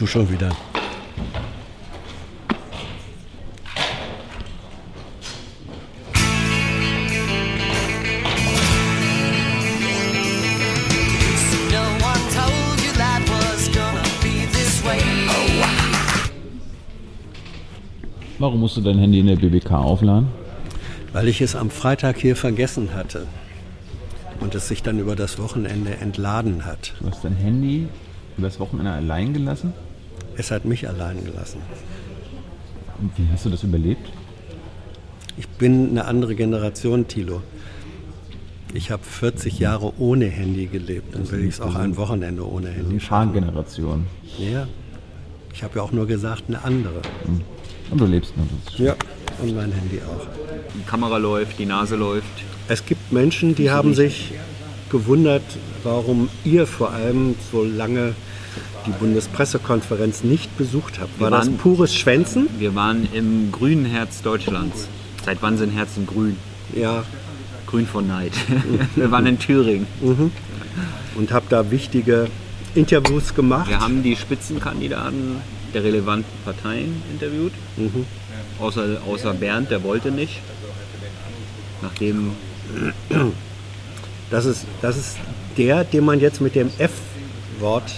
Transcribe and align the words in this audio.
du 0.00 0.06
schon 0.06 0.30
wieder. 0.30 0.50
Warum 18.38 18.60
musst 18.60 18.78
du 18.78 18.80
dein 18.80 18.98
Handy 18.98 19.18
in 19.20 19.26
der 19.26 19.36
BBK 19.36 19.72
aufladen? 19.72 20.28
Weil 21.12 21.28
ich 21.28 21.42
es 21.42 21.54
am 21.54 21.68
Freitag 21.68 22.16
hier 22.16 22.36
vergessen 22.36 22.94
hatte 22.94 23.26
und 24.40 24.54
es 24.54 24.68
sich 24.68 24.82
dann 24.82 24.98
über 24.98 25.14
das 25.14 25.38
Wochenende 25.38 25.96
entladen 25.98 26.64
hat. 26.64 26.94
Du 27.00 27.10
hast 27.10 27.22
dein 27.22 27.36
Handy 27.36 27.88
übers 28.38 28.58
Wochenende 28.58 28.92
allein 28.92 29.34
gelassen? 29.34 29.74
Es 30.40 30.50
hat 30.50 30.64
mich 30.64 30.88
allein 30.88 31.22
gelassen. 31.22 31.60
Und 32.98 33.10
wie 33.18 33.30
hast 33.30 33.44
du 33.44 33.50
das 33.50 33.62
überlebt? 33.62 34.10
Ich 35.36 35.46
bin 35.46 35.90
eine 35.90 36.06
andere 36.06 36.34
Generation, 36.34 37.06
Thilo. 37.06 37.42
Ich 38.72 38.90
habe 38.90 39.04
40 39.04 39.58
Jahre 39.58 39.92
ohne 39.98 40.28
Handy 40.28 40.64
gelebt. 40.64 41.14
Dann 41.14 41.30
will 41.30 41.44
ich 41.44 41.56
es 41.56 41.60
auch 41.60 41.74
ein 41.74 41.98
Wochenende 41.98 42.50
ohne 42.50 42.70
Handy 42.70 42.98
schaffen. 43.00 43.32
Fahrgeneration. 43.32 44.06
Ja. 44.38 44.66
Ich 45.52 45.62
habe 45.62 45.76
ja 45.76 45.82
auch 45.82 45.92
nur 45.92 46.06
gesagt, 46.06 46.44
eine 46.48 46.64
andere. 46.64 47.02
Und 47.90 48.00
du 48.00 48.06
lebst 48.06 48.32
noch. 48.38 48.78
Ja. 48.78 48.96
Und 49.42 49.54
mein 49.54 49.72
Handy 49.72 49.98
auch. 49.98 50.26
Die 50.74 50.88
Kamera 50.88 51.18
läuft, 51.18 51.58
die 51.58 51.66
Nase 51.66 51.96
läuft. 51.96 52.44
Es 52.66 52.86
gibt 52.86 53.12
Menschen, 53.12 53.54
die 53.54 53.70
haben 53.70 53.92
sich 53.92 54.32
gewundert, 54.88 55.44
warum 55.82 56.30
ihr 56.46 56.66
vor 56.66 56.92
allem 56.92 57.34
so 57.52 57.62
lange 57.62 58.14
die 58.86 58.90
Bundespressekonferenz 58.92 60.24
nicht 60.24 60.56
besucht 60.56 60.98
habt. 61.00 61.18
War 61.20 61.30
Wir 61.30 61.36
das 61.38 61.46
waren- 61.46 61.56
pures 61.58 61.94
Schwänzen? 61.94 62.48
Wir 62.58 62.74
waren 62.74 63.08
im 63.12 63.50
grünen 63.52 63.84
Herz 63.84 64.22
Deutschlands. 64.22 64.88
Seit 65.24 65.42
wann 65.42 65.58
sind 65.58 65.70
Herzen 65.70 66.06
grün? 66.06 66.36
Ja. 66.74 67.04
Grün 67.66 67.86
von 67.86 68.06
Neid. 68.06 68.32
Wir 68.96 69.10
waren 69.10 69.26
in 69.26 69.38
Thüringen. 69.38 69.86
Und 71.14 71.32
habt 71.32 71.52
da 71.52 71.70
wichtige 71.70 72.26
Interviews 72.74 73.34
gemacht. 73.34 73.68
Wir 73.68 73.80
haben 73.80 74.02
die 74.02 74.16
Spitzenkandidaten 74.16 75.36
der 75.74 75.84
relevanten 75.84 76.30
Parteien 76.44 77.00
interviewt. 77.12 77.52
Außer, 78.58 78.98
außer 79.06 79.34
Bernd, 79.34 79.70
der 79.70 79.82
wollte 79.84 80.10
nicht. 80.10 80.40
Nachdem 81.82 82.32
Das 84.30 84.44
ist, 84.46 84.64
das 84.82 84.96
ist 84.96 85.16
der, 85.56 85.84
den 85.84 86.04
man 86.04 86.20
jetzt 86.20 86.40
mit 86.40 86.54
dem 86.54 86.70
F-Wort 86.78 87.92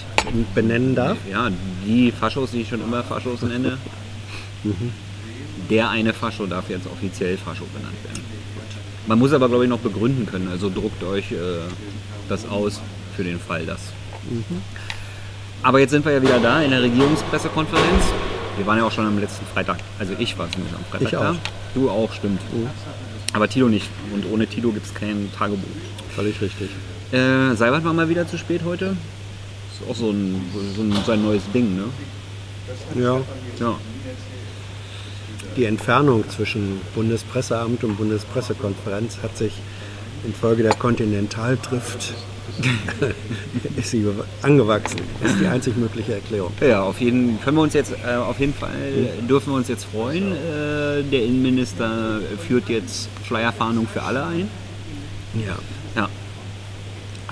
benennen 0.55 0.95
darf. 0.95 1.17
ja, 1.29 1.49
die 1.85 2.11
Faschos, 2.11 2.51
die 2.51 2.61
ich 2.61 2.69
schon 2.69 2.81
immer 2.81 3.03
Faschos 3.03 3.41
nenne, 3.41 3.77
der 5.69 5.89
eine 5.89 6.13
Fascho 6.13 6.45
darf 6.45 6.69
jetzt 6.69 6.87
offiziell 6.87 7.37
Fascho 7.37 7.65
genannt 7.75 7.95
werden. 8.03 8.23
Man 9.07 9.19
muss 9.19 9.33
aber, 9.33 9.49
glaube 9.49 9.65
ich, 9.65 9.69
noch 9.69 9.79
begründen 9.79 10.25
können. 10.25 10.47
Also 10.49 10.69
druckt 10.69 11.03
euch 11.03 11.31
äh, 11.31 11.35
das 12.29 12.47
aus 12.47 12.79
für 13.15 13.23
den 13.23 13.39
Fall, 13.39 13.65
dass. 13.65 13.79
Aber 15.61 15.79
jetzt 15.79 15.91
sind 15.91 16.05
wir 16.05 16.13
ja 16.13 16.21
wieder 16.21 16.39
da 16.39 16.61
in 16.61 16.71
der 16.71 16.81
Regierungspressekonferenz. 16.81 18.03
Wir 18.57 18.65
waren 18.65 18.77
ja 18.77 18.85
auch 18.85 18.91
schon 18.91 19.05
am 19.05 19.19
letzten 19.19 19.45
Freitag. 19.47 19.79
Also 19.99 20.13
ich 20.19 20.37
war 20.37 20.49
zumindest 20.51 20.77
am 20.77 20.85
Freitag 20.85 21.05
Ich 21.05 21.11
da. 21.11 21.31
auch. 21.31 21.35
Du 21.73 21.89
auch, 21.89 22.13
stimmt. 22.13 22.39
Aber 23.33 23.49
Tilo 23.49 23.67
nicht. 23.67 23.89
Und 24.13 24.25
ohne 24.31 24.47
Tilo 24.47 24.71
gibt 24.71 24.85
es 24.85 24.93
kein 24.93 25.29
Tagebuch. 25.37 25.67
Völlig 26.15 26.39
richtig. 26.39 26.69
Äh, 27.11 27.55
Seibert 27.55 27.83
war 27.83 27.93
mal 27.93 28.07
wieder 28.09 28.27
zu 28.27 28.37
spät 28.37 28.61
heute. 28.63 28.95
Ist 29.79 29.89
auch 29.89 29.95
so 29.95 30.11
ein, 30.11 30.41
so 30.75 30.81
ein, 30.81 30.93
sein 31.05 31.23
neues 31.23 31.43
Ding, 31.53 31.75
ne? 31.75 31.85
Ja. 32.95 33.21
Ja. 33.59 33.75
Die 35.57 35.65
Entfernung 35.65 36.27
zwischen 36.29 36.81
Bundespresseamt 36.95 37.83
und 37.83 37.97
Bundespressekonferenz 37.97 39.17
hat 39.21 39.37
sich 39.37 39.53
infolge 40.25 40.63
der 40.63 40.73
Kontinentaldrift 40.73 42.13
ist 43.77 43.91
sie 43.91 44.05
angewachsen. 44.41 45.01
Das 45.21 45.31
ist 45.31 45.41
die 45.41 45.47
einzig 45.47 45.75
mögliche 45.75 46.15
Erklärung. 46.15 46.51
Ja, 46.61 46.83
auf 46.83 46.99
jeden 47.01 47.41
können 47.41 47.57
wir 47.57 47.63
uns 47.63 47.73
jetzt 47.73 47.91
äh, 47.91 48.15
auf 48.15 48.39
jeden 48.39 48.53
Fall 48.53 48.71
dürfen 49.27 49.53
wir 49.53 49.57
uns 49.57 49.67
jetzt 49.67 49.85
freuen. 49.85 50.31
Äh, 50.33 51.03
der 51.03 51.23
Innenminister 51.23 52.19
führt 52.47 52.69
jetzt 52.69 53.09
Schleierfahndung 53.25 53.87
für 53.87 54.03
alle 54.03 54.25
ein. 54.25 54.49
Ja. 55.33 55.55
Ja. 55.95 56.09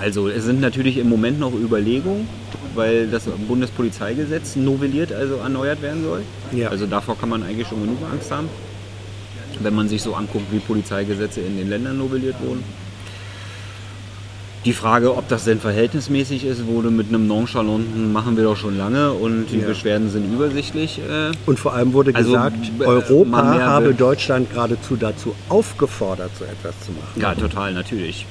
Also 0.02 0.28
es 0.30 0.46
sind 0.46 0.62
natürlich 0.62 0.98
im 0.98 1.10
Moment 1.10 1.40
noch 1.40 1.54
Überlegungen, 1.54 2.28
weil 2.76 3.08
das 3.08 3.24
Bundespolizeigesetz 3.48 4.56
novelliert, 4.56 5.14
also 5.14 5.36
erneuert 5.36 5.82
werden 5.82 6.04
soll. 6.04 6.22
Ja. 6.54 6.70
Also 6.70 6.88
davor 6.88 7.18
kann 7.18 7.30
man 7.30 7.44
eigentlich 7.44 7.68
schon 7.68 7.82
genug 7.82 7.98
Angst 8.12 8.32
haben, 8.32 8.50
wenn 9.60 9.76
man 9.76 9.88
sich 9.88 10.02
so 10.02 10.16
anguckt, 10.16 10.46
wie 10.52 10.60
Polizeigesetze 10.60 11.42
in 11.42 11.58
den 11.58 11.70
Ländern 11.70 11.98
novelliert 11.98 12.36
wurden. 12.44 12.64
Die 14.66 14.74
Frage, 14.74 15.16
ob 15.18 15.28
das 15.28 15.46
denn 15.46 15.60
verhältnismäßig 15.60 16.46
ist, 16.46 16.68
wurde 16.68 16.92
mit 16.92 17.10
einem 17.10 17.26
Nonchalanten 17.26 18.12
machen 18.14 18.38
wir 18.38 18.44
doch 18.44 18.56
schon 18.58 18.78
lange 18.78 19.12
und 19.12 19.48
die 19.52 19.60
Ja. 19.60 19.68
Beschwerden 19.68 20.12
sind 20.12 20.32
übersichtlich. 20.32 21.00
Äh, 21.00 21.32
Und 21.48 21.60
vor 21.60 21.74
allem 21.74 21.94
wurde 21.94 22.14
Also, 22.14 22.30
gesagt, 22.34 22.58
äh, 22.80 22.84
Europa 22.84 23.38
habe 23.60 23.88
be- 23.90 23.94
Deutschland 23.96 24.52
geradezu 24.54 24.96
dazu 24.98 25.34
aufgefordert, 25.50 26.30
so 26.38 26.46
etwas 26.46 26.76
zu 26.86 26.92
machen. 26.92 27.20
Ja, 27.20 27.34
total, 27.34 27.74
natürlich. 27.74 28.28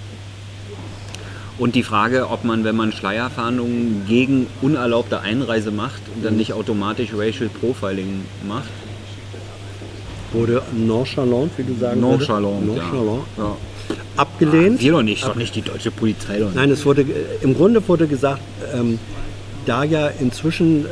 Und 1.61 1.75
die 1.75 1.83
Frage, 1.83 2.31
ob 2.31 2.43
man, 2.43 2.65
wenn 2.65 2.75
man 2.75 2.91
Schleierfahndungen 2.91 4.07
gegen 4.09 4.47
unerlaubte 4.63 5.21
Einreise 5.21 5.71
macht, 5.71 6.01
dann 6.23 6.39
nicht 6.39 6.55
automatisch 6.55 7.11
Racial 7.15 7.51
Profiling 7.51 8.23
macht. 8.49 8.71
Wurde 10.33 10.63
nonchalant, 10.75 11.53
wie 11.59 11.65
du 11.65 11.75
sagen 11.79 12.01
Nonchalant, 12.01 12.67
würdest, 12.67 12.93
nonchalant 12.93 13.23
ja. 13.37 13.45
ja. 13.45 13.97
abgelehnt. 14.17 14.81
Wir 14.81 14.93
doch 14.93 15.03
nicht, 15.03 15.23
doch 15.23 15.35
nicht 15.35 15.55
die 15.55 15.61
deutsche 15.61 15.91
Polizei. 15.91 16.39
Doch 16.39 16.47
nicht. 16.47 16.55
Nein, 16.55 16.71
es 16.71 16.87
wurde, 16.87 17.05
im 17.43 17.55
Grunde 17.55 17.87
wurde 17.87 18.07
gesagt, 18.07 18.41
ähm, 18.73 18.99
da 19.67 19.85
ja 19.85 20.07
inzwischen 20.07 20.87
äh, 20.87 20.89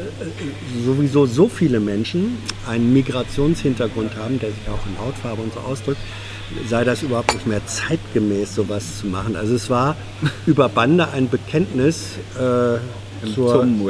sowieso 0.85 1.25
so 1.25 1.49
viele 1.49 1.81
Menschen 1.81 2.37
einen 2.69 2.93
Migrationshintergrund 2.93 4.17
haben, 4.17 4.39
der 4.39 4.51
sich 4.51 4.69
auch 4.69 4.87
in 4.87 5.03
Hautfarbe 5.03 5.41
und 5.41 5.55
so 5.55 5.61
ausdrückt, 5.61 6.01
sei 6.69 6.85
das 6.85 7.03
überhaupt 7.03 7.33
nicht 7.35 7.47
mehr 7.47 7.65
zeitgemäß, 7.67 8.55
sowas 8.55 9.01
zu 9.01 9.07
machen. 9.07 9.37
Also 9.37 9.55
es 9.55 9.69
war 9.71 9.97
über 10.47 10.69
Bande 10.69 11.09
ein 11.09 11.29
Bekenntnis 11.29 12.17
äh, 12.37 12.79
zur, 13.35 13.61
Zum 13.61 13.87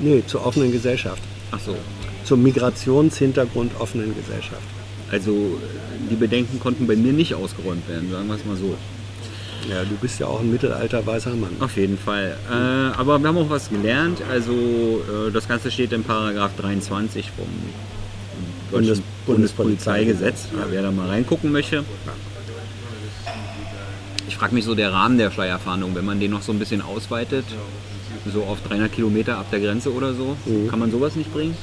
nee, 0.00 0.22
zur 0.26 0.46
offenen 0.46 0.72
Gesellschaft, 0.72 1.22
Ach 1.50 1.60
so. 1.60 1.76
zur 2.24 2.38
Migrationshintergrund 2.38 3.72
offenen 3.78 4.14
Gesellschaft. 4.14 4.62
Also 5.10 5.58
die 6.10 6.16
Bedenken 6.16 6.58
konnten 6.58 6.86
bei 6.86 6.96
mir 6.96 7.12
nicht 7.12 7.34
ausgeräumt 7.34 7.88
werden, 7.88 8.10
sagen 8.10 8.26
wir 8.26 8.34
es 8.34 8.44
mal 8.44 8.56
so. 8.56 8.76
Ja, 9.70 9.82
du 9.82 9.94
bist 9.96 10.20
ja 10.20 10.26
auch 10.26 10.40
ein 10.40 10.50
mittelalter 10.50 11.06
weißer 11.06 11.34
Mann. 11.34 11.56
Auf 11.60 11.76
jeden 11.76 11.96
Fall. 11.96 12.36
Äh, 12.50 12.98
aber 12.98 13.18
wir 13.18 13.28
haben 13.28 13.38
auch 13.38 13.48
was 13.48 13.70
gelernt. 13.70 14.20
Also 14.30 14.52
äh, 14.52 15.30
das 15.32 15.48
Ganze 15.48 15.70
steht 15.70 15.92
in 15.92 16.04
Paragraph 16.04 16.52
23 16.58 17.30
vom 17.30 17.46
Bundes- 18.70 19.02
Bundespolizeigesetz. 19.26 20.48
Ja, 20.52 20.66
wer 20.70 20.82
da 20.82 20.90
mal 20.90 21.08
reingucken 21.08 21.52
möchte. 21.52 21.84
Ich 24.28 24.36
frage 24.36 24.54
mich 24.54 24.64
so 24.64 24.74
der 24.74 24.92
Rahmen 24.92 25.18
der 25.18 25.30
Schleierfahndung, 25.30 25.94
wenn 25.94 26.04
man 26.04 26.18
den 26.20 26.30
noch 26.30 26.42
so 26.42 26.52
ein 26.52 26.58
bisschen 26.58 26.82
ausweitet, 26.82 27.44
so 28.32 28.42
auf 28.44 28.58
300 28.66 28.90
Kilometer 28.92 29.38
ab 29.38 29.46
der 29.52 29.60
Grenze 29.60 29.92
oder 29.92 30.14
so, 30.14 30.36
Mhm. 30.46 30.68
kann 30.68 30.78
man 30.78 30.90
sowas 30.90 31.14
nicht 31.14 31.32
bringen? 31.32 31.56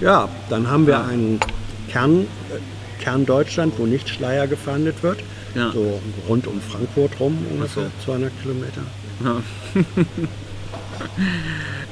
Ja, 0.00 0.28
dann 0.50 0.68
haben 0.70 0.86
wir 0.86 1.04
einen 1.04 1.40
Kern, 1.88 2.20
äh, 2.20 3.02
Kern 3.02 3.26
Deutschland, 3.26 3.74
wo 3.78 3.86
nicht 3.86 4.08
Schleier 4.08 4.46
gefahndet 4.46 5.02
wird. 5.02 5.18
Ja. 5.54 5.72
So 5.72 6.00
rund 6.28 6.46
um 6.46 6.60
Frankfurt 6.60 7.18
rum, 7.18 7.38
ungefähr 7.50 7.90
Ach 7.98 8.04
200 8.04 8.32
Kilometer. 8.42 8.82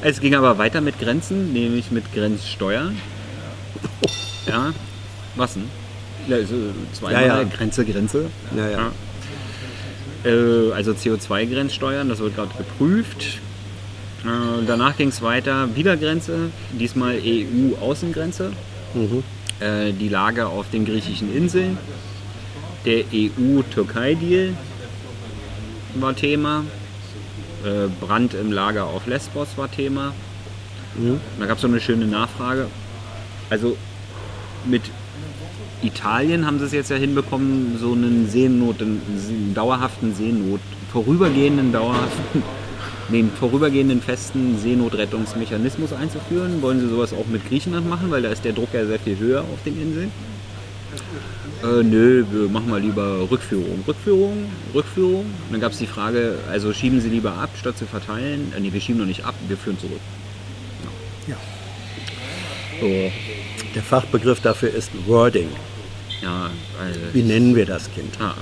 Es 0.02 0.20
ging 0.20 0.34
aber 0.34 0.58
weiter 0.58 0.80
mit 0.80 0.98
Grenzen, 1.00 1.52
nämlich 1.52 1.90
mit 1.90 2.12
Grenzsteuern. 2.12 2.96
Ja, 4.46 4.72
was 5.34 5.54
denn? 5.54 5.64
Ja, 6.28 6.36
also 6.36 6.54
zweimal 6.92 7.26
Ja, 7.26 7.38
ja. 7.42 7.44
Grenze, 7.44 7.84
Grenze. 7.84 8.26
Naja, 8.54 8.70
Ja. 10.24 10.30
Äh, 10.30 10.72
also 10.72 10.92
CO2-Grenzsteuern, 10.92 12.08
das 12.08 12.18
wird 12.18 12.34
gerade 12.34 12.50
geprüft. 12.56 13.38
Äh, 14.24 14.64
danach 14.66 14.96
ging 14.96 15.08
es 15.08 15.22
weiter, 15.22 15.68
wieder 15.76 15.96
Grenze, 15.96 16.50
diesmal 16.72 17.18
EU-Außengrenze. 17.22 18.52
Äh, 19.60 19.92
die 19.92 20.08
Lage 20.08 20.46
auf 20.46 20.70
den 20.70 20.84
griechischen 20.84 21.34
Inseln. 21.34 21.78
Der 22.84 23.04
EU-Türkei-Deal 23.12 24.54
war 25.94 26.14
Thema. 26.14 26.64
Brand 28.00 28.34
im 28.34 28.52
Lager 28.52 28.84
auf 28.84 29.08
Lesbos 29.08 29.48
war 29.56 29.68
Thema. 29.68 30.12
Da 31.40 31.46
gab 31.46 31.56
es 31.56 31.62
so 31.62 31.66
eine 31.66 31.80
schöne 31.80 32.06
Nachfrage. 32.06 32.68
Also 33.50 33.76
mit 34.64 34.82
Italien 35.82 36.46
haben 36.46 36.58
sie 36.58 36.64
es 36.64 36.72
jetzt 36.72 36.90
ja 36.90 36.96
hinbekommen, 36.96 37.78
so 37.78 37.92
einen 37.92 38.28
Seenot, 38.28 38.80
einen 38.80 39.52
dauerhaften 39.54 40.14
Seenot, 40.14 40.60
vorübergehenden 40.92 41.72
dauerhaften 41.72 42.42
den 43.12 43.30
vorübergehenden 43.30 44.02
festen 44.02 44.58
Seenotrettungsmechanismus 44.58 45.92
einzuführen. 45.92 46.60
Wollen 46.60 46.80
Sie 46.80 46.88
sowas 46.88 47.12
auch 47.12 47.26
mit 47.26 47.46
Griechenland 47.48 47.88
machen, 47.88 48.10
weil 48.10 48.22
da 48.22 48.30
ist 48.30 48.44
der 48.44 48.52
Druck 48.52 48.70
ja 48.72 48.84
sehr 48.84 48.98
viel 48.98 49.16
höher 49.18 49.42
auf 49.42 49.62
den 49.64 49.80
Inseln? 49.80 50.10
Äh, 51.62 51.82
nö, 51.82 52.24
wir 52.30 52.48
machen 52.48 52.68
mal 52.68 52.80
lieber 52.80 53.30
Rückführung. 53.30 53.84
Rückführung, 53.86 54.46
Rückführung. 54.74 55.24
Und 55.24 55.52
dann 55.52 55.60
gab 55.60 55.72
es 55.72 55.78
die 55.78 55.86
Frage, 55.86 56.34
also 56.50 56.72
schieben 56.72 57.00
Sie 57.00 57.08
lieber 57.08 57.32
ab, 57.34 57.50
statt 57.58 57.78
zu 57.78 57.86
verteilen? 57.86 58.52
Äh, 58.56 58.60
nee, 58.60 58.72
wir 58.72 58.80
schieben 58.80 58.98
noch 58.98 59.06
nicht 59.06 59.24
ab, 59.24 59.34
wir 59.46 59.56
führen 59.56 59.78
zurück. 59.78 60.00
So, 62.80 63.10
Der 63.74 63.82
Fachbegriff 63.82 64.40
dafür 64.40 64.70
ist 64.70 64.90
Wording. 65.06 65.48
ja, 66.22 66.50
also, 66.80 67.00
Wie 67.12 67.22
nennen 67.22 67.54
wir 67.56 67.66
das 67.66 67.90
Kind? 67.92 68.18
Ah. 68.20 68.34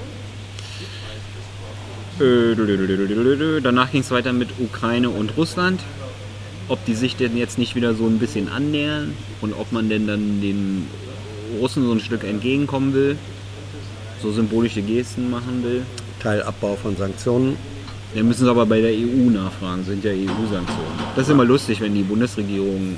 Äh, 2.22 3.60
Danach 3.62 3.90
ging 3.90 4.00
es 4.02 4.10
weiter 4.10 4.32
mit 4.32 4.48
Ukraine 4.58 5.10
und 5.10 5.36
Russland. 5.36 5.80
Ob 6.68 6.82
die 6.86 6.94
sich 6.94 7.16
denn 7.16 7.36
jetzt 7.36 7.58
nicht 7.58 7.74
wieder 7.74 7.94
so 7.94 8.06
ein 8.06 8.18
bisschen 8.18 8.48
annähern 8.48 9.14
und 9.42 9.52
ob 9.52 9.70
man 9.72 9.88
denn 9.90 10.06
dann 10.06 10.40
den 10.40 10.86
Russen 11.60 11.84
so 11.84 11.92
ein 11.92 12.00
Stück 12.00 12.24
entgegenkommen 12.24 12.94
will, 12.94 13.16
so 14.22 14.32
symbolische 14.32 14.80
Gesten 14.80 15.30
machen 15.30 15.62
will. 15.62 15.82
Teilabbau 16.22 16.74
von 16.76 16.96
Sanktionen. 16.96 17.56
Wir 18.14 18.24
müssen 18.24 18.44
es 18.44 18.48
aber 18.48 18.64
bei 18.64 18.80
der 18.80 18.92
EU 18.92 19.28
nachfragen, 19.30 19.84
sind 19.84 20.04
ja 20.04 20.12
EU-Sanktionen. 20.12 20.98
Das 21.16 21.26
ist 21.26 21.32
immer 21.32 21.44
lustig, 21.44 21.80
wenn 21.80 21.94
die 21.94 22.02
Bundesregierung 22.02 22.96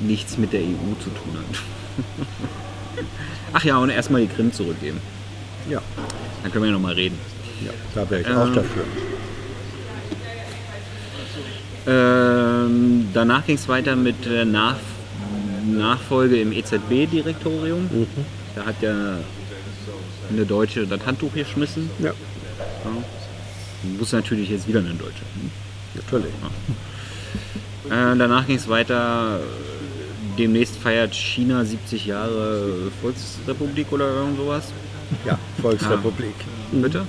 nichts 0.00 0.36
mit 0.38 0.52
der 0.52 0.60
EU 0.60 0.94
zu 1.02 1.10
tun 1.10 1.36
hat. 1.38 3.04
Ach 3.52 3.64
ja, 3.64 3.78
und 3.78 3.90
erstmal 3.90 4.20
die 4.22 4.26
Krim 4.28 4.52
zurückgeben. 4.52 4.98
Ja, 5.70 5.80
Dann 6.42 6.52
können 6.52 6.64
wir 6.64 6.68
ja 6.70 6.74
nochmal 6.74 6.94
reden. 6.94 7.18
ja 7.64 7.72
da 7.94 8.08
wäre 8.10 8.20
ich 8.22 8.26
auch 8.28 8.46
Ähm, 8.46 8.54
dafür. 8.54 8.84
Ähm, 11.86 13.08
danach 13.14 13.46
ging 13.46 13.56
es 13.56 13.68
weiter 13.68 13.94
mit 13.96 14.24
der 14.24 14.44
Nach 14.44 14.76
Nachfolge 15.66 16.40
im 16.40 16.52
EZB-Direktorium. 16.52 17.82
Mhm. 17.84 18.06
Da 18.54 18.64
hat 18.66 18.80
ja 18.82 19.18
eine 20.30 20.46
Deutsche 20.46 20.86
das 20.86 21.04
Handtuch 21.06 21.32
geschmissen. 21.34 21.90
Ja, 21.98 22.12
Muss 23.98 24.12
natürlich 24.12 24.50
jetzt 24.50 24.66
wieder 24.66 24.80
eine 24.80 24.90
Deutsche. 24.94 25.22
natürlich. 25.94 26.32
Äh, 27.88 28.16
danach 28.18 28.46
ging 28.46 28.56
es 28.56 28.68
weiter. 28.68 29.38
Demnächst 30.38 30.76
feiert 30.76 31.14
China 31.14 31.64
70 31.64 32.06
Jahre 32.06 32.90
Volksrepublik 33.00 33.90
oder 33.92 34.08
irgend 34.14 34.36
sowas. 34.36 34.72
Ja, 35.24 35.38
Volksrepublik. 35.62 36.34
Bitte? 36.72 37.06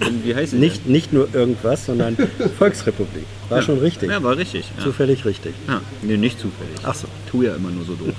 Und 0.00 0.24
wie 0.24 0.34
heißt 0.34 0.52
sie? 0.52 0.58
Nicht, 0.58 0.86
nicht 0.86 1.12
nur 1.12 1.28
irgendwas, 1.34 1.86
sondern 1.86 2.16
Volksrepublik. 2.58 3.24
War 3.48 3.62
schon 3.62 3.78
richtig. 3.78 4.10
Ja, 4.10 4.22
war 4.22 4.36
richtig. 4.36 4.66
Ja. 4.76 4.84
Zufällig 4.84 5.24
richtig. 5.24 5.54
Ja, 5.68 5.80
nee, 6.02 6.16
nicht 6.16 6.40
zufällig. 6.40 6.76
Ach 6.82 6.94
so. 6.94 7.06
Tu 7.30 7.42
ja 7.42 7.54
immer 7.54 7.70
nur 7.70 7.84
so 7.84 7.94
doof. 7.94 8.14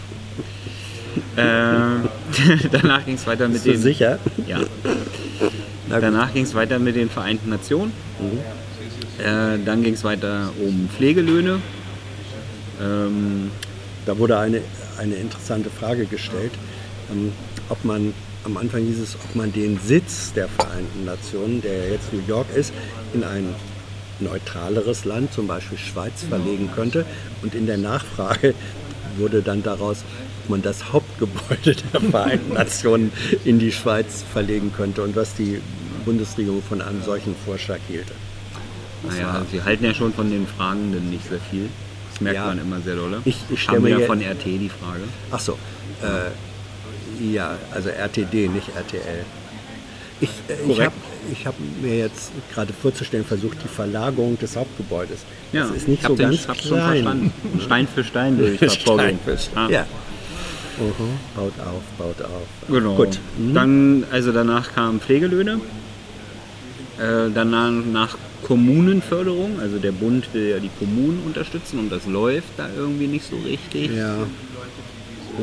ähm, 1.38 2.07
danach 2.71 3.06
ging 3.06 3.15
es 3.15 3.25
weiter 3.27 3.47
mit 3.47 3.63
Bist 3.63 3.65
den. 3.65 3.81
sicher? 3.81 4.19
Ja. 4.47 4.59
Danach 5.89 6.33
ging 6.33 6.44
es 6.44 6.53
weiter 6.56 6.79
mit 6.79 6.95
den 6.95 7.09
Vereinten 7.09 7.50
Nationen. 7.50 7.91
Äh, 9.19 9.57
dann 9.63 9.83
ging 9.83 9.94
es 9.94 10.03
weiter 10.03 10.50
um 10.59 10.89
Pflegelöhne. 10.95 11.59
Ähm, 12.81 13.51
Da 14.06 14.18
wurde 14.18 14.38
eine, 14.38 14.62
eine 14.98 15.16
interessante 15.16 15.69
Frage 15.69 16.06
gestellt, 16.06 16.52
ähm, 17.12 17.31
ob 17.69 17.84
man 17.84 18.13
am 18.44 18.57
Anfang 18.57 18.84
hieß 18.84 19.00
es, 19.00 19.16
ob 19.16 19.36
man 19.36 19.52
den 19.52 19.80
Sitz 19.80 20.31
der 20.34 20.48
Vereinten 20.48 21.06
Nationen, 21.06 21.62
der 21.62 21.90
jetzt 21.90 22.13
New 22.13 22.22
York 22.28 22.46
ist, 22.56 22.72
in 23.13 23.24
ein 23.24 23.56
neutraleres 24.19 25.04
Land, 25.04 25.34
zum 25.34 25.48
Beispiel 25.48 25.78
Schweiz, 25.78 26.24
verlegen 26.30 26.69
könnte. 26.74 27.06
Und 27.42 27.56
in 27.56 27.66
der 27.66 27.78
Nachfrage 27.78 28.54
wurde 29.18 29.42
dann 29.42 29.63
daraus, 29.63 30.04
ob 30.44 30.50
man 30.51 30.62
das 30.62 30.94
Hauptgebäude 30.94 31.75
der 31.92 32.01
Vereinten 32.01 32.54
Nationen 32.54 33.12
in 33.44 33.58
die 33.58 33.72
Schweiz 33.72 34.24
verlegen 34.31 34.72
könnte 34.75 35.01
und 35.01 35.16
was 35.16 35.34
die 35.34 35.60
Bundesregierung 36.06 36.62
von 36.62 36.81
einem 36.81 37.01
solchen 37.01 37.36
Vorschlag 37.46 37.80
hielte. 37.88 38.13
naja, 39.10 39.44
sie 39.51 39.63
halten 39.63 39.86
ja 39.86 39.94
schon 39.94 40.13
von 40.13 40.30
den 40.30 40.46
Fragenden 40.46 41.10
nicht 41.10 41.28
sehr 41.28 41.40
viel. 41.40 41.69
Das 42.15 42.21
merkt 42.21 42.35
Ja. 42.38 42.45
man 42.47 42.59
immer 42.59 42.79
sehr 42.81 42.95
dolle. 42.95 43.21
Ich- 43.25 43.38
ich 43.50 43.62
stell 43.62 43.75
Haben 43.75 43.83
mir 43.83 43.89
wir 43.91 44.00
ja 44.00 44.06
von 44.07 44.21
RT 44.21 44.45
die 44.57 44.69
Frage. 44.69 45.01
Ach 45.31 45.39
so, 45.39 45.53
äh, 46.01 47.23
ja, 47.33 47.57
also 47.71 47.89
RTD, 47.89 48.47
nicht 48.47 48.69
RTL. 48.75 49.25
Ich, 50.21 50.29
äh, 50.47 50.71
ich 50.71 50.79
habe 50.79 50.94
hab 51.45 51.56
mir 51.81 51.97
jetzt 51.97 52.31
gerade 52.53 52.71
vorzustellen 52.71 53.25
versucht, 53.25 53.57
die 53.63 53.67
Verlagerung 53.67 54.38
des 54.39 54.56
Hauptgebäudes. 54.56 55.19
Ja, 55.51 55.67
das 55.67 55.75
ist 55.77 55.88
nicht 55.89 56.01
ich 56.03 56.07
so 56.07 56.15
den, 56.15 56.29
ganz 56.31 56.44
klein. 56.44 56.56
verstanden. 56.56 57.33
Stein 57.62 57.88
für 57.94 58.03
Stein 58.03 58.38
würde 58.38 58.53
ich 58.53 58.71
Stein 58.71 58.85
vorgehen. 58.85 59.19
für 59.25 59.38
Stein. 59.38 59.57
Ah. 59.57 59.69
Ja. 59.69 59.85
Mhm, 60.77 61.19
baut 61.35 61.53
auf, 61.59 61.83
baut 61.97 62.21
auf. 62.25 62.47
Genau. 62.69 62.95
Gut. 62.95 63.19
Mhm. 63.38 63.53
Dann, 63.53 64.03
also 64.12 64.31
danach 64.31 64.73
kamen 64.73 65.00
Pflegelöhne. 65.01 65.59
Äh, 66.97 67.29
danach 67.33 67.71
nach 67.71 68.17
Kommunenförderung, 68.45 69.59
also 69.59 69.80
der 69.80 69.92
Bund 69.92 70.31
will 70.33 70.50
ja 70.51 70.59
die 70.59 70.69
Kommunen 70.77 71.24
unterstützen 71.25 71.80
und 71.80 71.92
das 71.92 72.06
läuft 72.06 72.50
da 72.57 72.68
irgendwie 72.77 73.07
nicht 73.07 73.27
so 73.27 73.36
richtig. 73.38 73.89
Ja, 73.89 74.18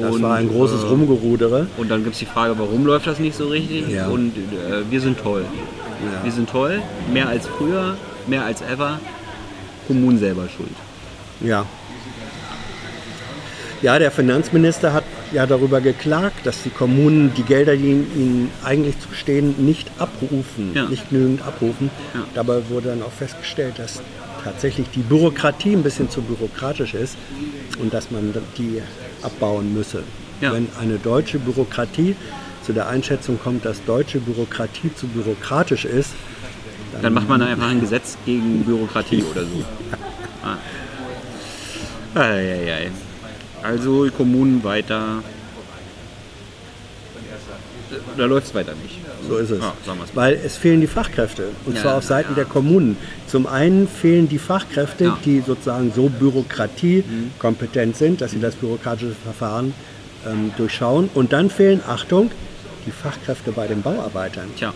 das 0.00 0.14
Und, 0.14 0.22
war 0.22 0.36
ein 0.36 0.48
großes 0.48 0.84
äh, 0.84 0.86
Rumgerudere. 0.86 1.66
Und 1.78 1.90
dann 1.90 2.04
gibt 2.04 2.14
es 2.14 2.20
die 2.20 2.26
Frage, 2.26 2.56
warum 2.58 2.86
läuft 2.86 3.08
das 3.08 3.18
nicht 3.18 3.36
so 3.36 3.48
richtig? 3.48 3.88
Ja. 3.88 4.06
Und 4.06 4.36
äh, 4.36 4.88
wir 4.88 5.00
sind 5.00 5.18
toll. 5.18 5.44
Ja. 6.12 6.24
Wir 6.24 6.30
sind 6.30 6.48
toll, 6.48 6.80
mehr 7.12 7.28
als 7.28 7.48
früher, 7.48 7.96
mehr 8.28 8.44
als 8.44 8.62
ever. 8.62 9.00
Kommunen 9.88 10.18
selber 10.18 10.48
schuld. 10.56 10.70
Ja. 11.40 11.66
Ja, 13.82 13.98
der 13.98 14.12
Finanzminister 14.12 14.92
hat 14.92 15.02
ja 15.32 15.46
darüber 15.46 15.80
geklagt, 15.80 16.44
dass 16.46 16.62
die 16.62 16.70
Kommunen 16.70 17.32
die 17.34 17.42
Gelder, 17.42 17.76
die 17.76 17.90
ihnen 17.90 18.50
eigentlich 18.64 18.94
zustehen, 19.00 19.54
nicht 19.64 19.90
abrufen, 19.98 20.72
Ja. 20.74 20.86
nicht 20.86 21.10
genügend 21.10 21.42
abrufen. 21.42 21.90
Ja. 22.14 22.24
Dabei 22.34 22.68
wurde 22.68 22.88
dann 22.90 23.02
auch 23.02 23.12
festgestellt, 23.12 23.78
dass 23.78 24.00
tatsächlich 24.44 24.88
die 24.90 25.00
Bürokratie 25.00 25.72
ein 25.74 25.82
bisschen 25.82 26.10
zu 26.10 26.20
bürokratisch 26.22 26.94
ist 26.94 27.16
und 27.80 27.92
dass 27.94 28.10
man 28.10 28.34
die 28.58 28.82
abbauen 29.22 29.72
müsse. 29.74 30.02
Ja. 30.40 30.52
Wenn 30.52 30.68
eine 30.80 30.98
deutsche 30.98 31.38
Bürokratie 31.38 32.16
zu 32.64 32.72
der 32.72 32.88
Einschätzung 32.88 33.38
kommt, 33.42 33.64
dass 33.64 33.84
deutsche 33.84 34.18
Bürokratie 34.20 34.92
zu 34.94 35.06
bürokratisch 35.06 35.84
ist, 35.84 36.10
Dann 37.00 37.14
macht 37.14 37.26
man 37.28 37.40
einfach 37.40 37.68
ein 37.68 37.80
Gesetz 37.80 38.18
gegen 38.26 38.64
Bürokratie 38.64 39.22
oder 39.30 39.42
so. 39.42 39.64
Ah. 40.44 40.58
Eieiei. 42.20 42.90
Also 43.62 44.08
Kommunen 44.16 44.62
weiter. 44.64 45.22
Da 48.16 48.24
läuft 48.24 48.46
es 48.48 48.54
weiter 48.54 48.72
nicht. 48.82 48.98
So 49.28 49.36
ist 49.36 49.50
es. 49.50 49.60
Ja, 49.60 49.74
mal. 49.94 50.06
Weil 50.14 50.40
es 50.44 50.56
fehlen 50.56 50.80
die 50.80 50.86
Fachkräfte. 50.86 51.48
Und 51.66 51.76
Ja, 51.76 51.82
zwar 51.82 51.94
auf 51.96 52.04
Seiten 52.04 52.30
ja. 52.30 52.36
der 52.36 52.44
Kommunen. 52.46 52.96
Zum 53.26 53.46
einen 53.46 53.86
fehlen 53.86 54.28
die 54.28 54.38
Fachkräfte. 54.38 55.10
Mhm. 55.10 55.16
die 55.24 55.40
sozusagen 55.46 55.92
so 55.94 56.08
bürokratiekompetent 56.08 57.96
sind, 57.96 58.20
dass 58.20 58.30
sie 58.32 58.40
das 58.40 58.54
bürokratische 58.56 59.14
Verfahren 59.22 59.74
ähm, 60.26 60.52
durchschauen. 60.56 61.10
Und 61.14 61.32
dann 61.32 61.50
fehlen, 61.50 61.80
Achtung, 61.86 62.30
die 62.86 62.90
Fachkräfte 62.90 63.52
bei 63.52 63.66
den 63.66 63.82
Bauarbeitern. 63.82 64.46
Tja. 64.56 64.72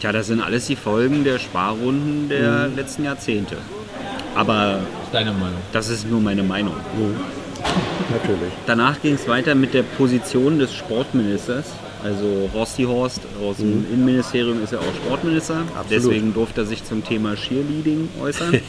Tja, 0.00 0.12
das 0.12 0.28
sind 0.28 0.40
alles 0.40 0.66
die 0.66 0.76
Folgen 0.76 1.24
der 1.24 1.38
Sparrunden 1.38 2.28
der 2.28 2.68
Mhm. 2.68 2.76
letzten 2.76 3.04
Jahrzehnte. 3.04 3.56
Aber 4.34 4.80
Deine 5.12 5.32
Meinung. 5.32 5.60
das 5.72 5.88
ist 5.88 6.08
nur 6.08 6.20
meine 6.20 6.42
Meinung. 6.42 6.74
Natürlich. 8.10 8.52
Danach 8.66 9.00
ging 9.00 9.14
es 9.14 9.28
weiter 9.28 9.54
mit 9.54 9.74
der 9.74 9.82
Position 9.82 10.58
des 10.58 10.74
Sportministers. 10.74 11.66
Also 12.02 12.50
Rosti 12.52 12.82
Horst 12.82 13.20
aus 13.40 13.58
dem 13.58 13.86
Innenministerium 13.92 14.62
ist 14.64 14.72
ja 14.72 14.80
auch 14.80 14.94
Sportminister. 15.04 15.56
Mhm. 15.56 15.68
Absolut. 15.78 15.90
Deswegen 15.90 16.34
durfte 16.34 16.62
er 16.62 16.66
sich 16.66 16.82
zum 16.84 17.04
Thema 17.04 17.36
Cheerleading 17.36 18.08
äußern. 18.20 18.60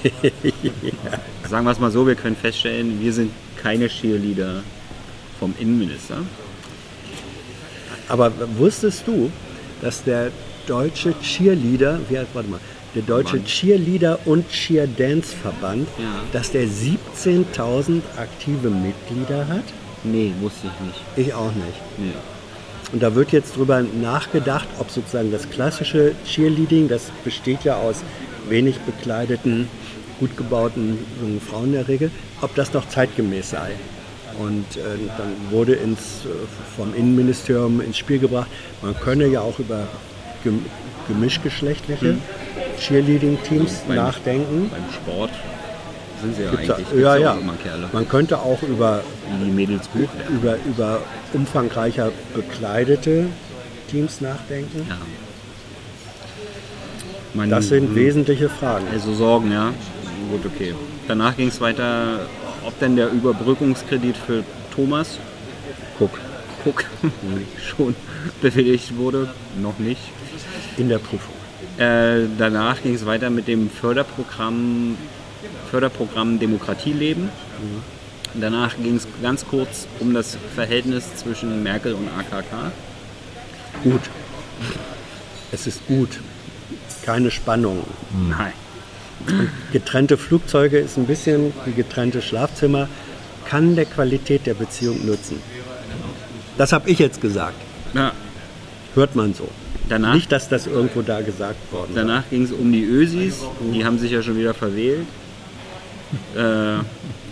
Sagen 1.50 1.66
wir 1.66 1.72
es 1.72 1.80
mal 1.80 1.92
so, 1.92 2.06
wir 2.06 2.16
können 2.16 2.36
feststellen, 2.36 3.02
wir 3.02 3.12
sind 3.12 3.32
keine 3.62 3.88
Cheerleader 3.88 4.62
vom 5.40 5.56
Innenminister. 5.60 6.18
Aber 8.08 8.32
wusstest 8.58 9.08
du, 9.08 9.32
dass 9.82 10.04
der 10.04 10.30
deutsche 10.68 11.14
Cheerleader, 11.22 12.00
wie, 12.10 12.20
warte 12.34 12.50
mal, 12.50 12.60
der 12.96 13.02
deutsche 13.04 13.38
Mann. 13.38 13.46
Cheerleader 13.46 14.20
und 14.26 14.50
Cheerdance 14.50 15.36
Verband, 15.36 15.88
Ja. 15.98 16.06
dass 16.32 16.52
der 16.52 16.68
17.000 16.68 18.02
aktive 18.18 18.70
Mitglieder 18.70 19.48
hat? 19.48 19.64
Nee, 20.04 20.34
wusste 20.42 20.68
ich 20.68 20.86
nicht. 20.88 21.28
Ich 21.30 21.34
auch 21.34 21.52
nicht. 21.54 21.80
Nee. 21.98 22.12
Und 22.92 23.02
da 23.02 23.16
wird 23.16 23.32
jetzt 23.32 23.56
drüber 23.58 23.82
nachgedacht, 23.82 24.68
ob 24.80 24.92
sozusagen 24.92 25.32
das 25.32 25.50
klassische 25.50 26.12
Cheerleading, 26.26 26.88
das 26.90 27.12
besteht 27.24 27.64
ja 27.64 27.78
aus 27.78 28.04
wenig 28.50 28.78
bekleideten, 28.82 29.68
gut 30.20 30.38
gebauten 30.38 31.00
jungen 31.22 31.42
Frauen 31.42 31.66
in 31.68 31.72
der 31.74 31.88
Regel, 31.88 32.12
ob 32.42 32.54
das 32.56 32.74
noch 32.74 32.88
zeitgemäß 32.88 33.52
sei. 33.52 33.72
Und 34.40 34.66
äh, 34.78 34.82
dann 35.18 35.32
wurde 35.52 35.74
ins, 35.74 36.26
äh, 36.26 36.30
vom 36.76 36.94
Innenministerium 36.96 37.82
ins 37.82 37.98
Spiel 37.98 38.20
gebracht, 38.20 38.48
man 38.82 38.96
könne 39.00 39.28
ja 39.28 39.42
auch 39.42 39.58
über 39.60 39.88
gem- 40.44 40.66
gemischtgeschlechtliche 41.08 42.18
Cheerleading-Teams 42.78 43.84
Beim- 43.88 43.96
nachdenken. 43.98 44.70
Beim 44.70 44.84
Sport 44.94 45.32
sind 46.22 46.36
sie 46.36 46.44
ja 46.44 46.52
Gibt's 46.52 46.70
eigentlich 46.70 47.02
ja, 47.02 47.16
ja. 47.18 47.34
immer 47.34 47.54
Kerle. 47.56 47.90
Man 47.92 48.08
könnte 48.08 48.40
auch 48.40 48.62
über, 48.64 49.02
Die 49.44 49.50
Mädels 49.52 49.90
hochwerfen. 49.90 50.36
über, 50.36 50.56
über 50.66 51.00
umfangreicher 51.34 52.12
bekleidete 52.34 53.28
Teams 53.90 54.22
nachdenken. 54.22 54.86
Ja. 54.90 54.98
Man, 57.34 57.50
Das 57.50 57.68
sind 57.70 57.96
wesentliche 57.96 58.48
Fragen. 58.50 58.86
Also 58.92 59.14
Sorgen, 59.14 59.52
ja. 59.52 59.74
Gut, 60.32 60.46
okay. 60.46 60.74
Danach 61.08 61.36
ging 61.36 61.48
es 61.50 61.60
weiter, 61.60 62.28
ob 62.66 62.80
denn 62.80 62.96
der 62.96 63.10
Überbrückungskredit 63.12 64.16
für 64.16 64.44
Thomas 64.74 65.18
Guck, 66.00 66.12
Cook 66.66 66.86
schon 67.62 67.96
bewilligt 68.42 68.96
wurde. 68.98 69.30
Noch 69.62 69.78
nicht. 69.80 70.02
in 70.78 70.90
der 70.90 70.98
Prüfung. 71.00 71.36
Äh, 71.78 72.28
danach 72.38 72.82
ging 72.82 72.94
es 72.94 73.06
weiter 73.06 73.30
mit 73.30 73.48
dem 73.48 73.70
Förderprogramm, 73.70 74.98
Förderprogramm 75.72 76.40
Demokratieleben. 76.40 77.30
Danach 78.36 78.76
ging 78.78 78.96
es 78.96 79.08
ganz 79.22 79.46
kurz 79.46 79.88
um 80.00 80.14
das 80.14 80.38
Verhältnis 80.56 81.16
zwischen 81.18 81.64
Merkel 81.64 81.94
und 81.94 82.08
AKK. 82.18 82.72
Gut. 83.84 84.02
Es 85.52 85.68
ist 85.68 85.86
gut. 85.88 86.20
Keine 87.04 87.32
Spannung. 87.32 87.84
Nein. 88.30 88.54
Getrennte 89.72 90.18
Flugzeuge 90.18 90.80
ist 90.80 90.98
ein 90.98 91.06
bisschen 91.06 91.54
wie 91.66 91.74
getrennte 91.74 92.22
Schlafzimmer. 92.22 92.88
Kann 93.46 93.76
der 93.76 93.86
Qualität 93.86 94.46
der 94.46 94.54
Beziehung 94.54 95.06
nutzen. 95.06 95.40
Das 96.58 96.72
habe 96.72 96.90
ich 96.90 97.00
jetzt 97.00 97.22
gesagt. 97.22 97.56
Na, 97.94 98.14
Hört 98.96 99.16
man 99.16 99.34
so. 99.34 99.50
Danach? 99.90 100.16
Nicht, 100.16 100.32
dass 100.32 100.50
das 100.50 100.68
irgendwo 100.68 101.02
da 101.02 101.22
gesagt 101.22 101.72
worden 101.72 101.90
ist. 101.90 101.98
danach 101.98 102.24
ging 102.30 102.44
es 102.44 102.52
um 102.52 102.72
die 102.72 102.84
Ösis. 102.84 103.42
Die 103.74 103.84
haben 103.84 104.00
sich 104.00 104.12
ja 104.12 104.22
schon 104.22 104.38
wieder 104.38 104.54
verwählt. 104.54 105.06
Äh, 106.36 106.84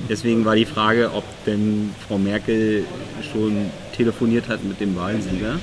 deswegen 0.10 0.44
war 0.44 0.56
die 0.56 0.66
Frage, 0.66 1.12
ob 1.14 1.24
denn 1.46 1.94
Frau 2.08 2.18
Merkel 2.18 2.84
schon 3.32 3.70
telefoniert 3.96 4.48
hat 4.48 4.64
mit 4.64 4.80
dem 4.80 4.96
Wahlsieger. 4.96 5.60